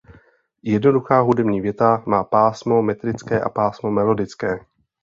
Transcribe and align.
Jednoduchá 0.63 1.19
hudební 1.21 1.61
věta 1.61 2.03
má 2.07 2.23
pásmo 2.23 2.81
metrické 2.81 3.41
a 3.41 3.49
pásmo 3.49 3.91
melodické. 3.91 4.65